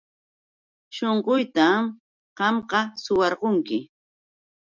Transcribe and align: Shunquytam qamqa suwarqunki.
Shunquytam 0.95 1.81
qamqa 2.37 2.79
suwarqunki. 3.03 3.77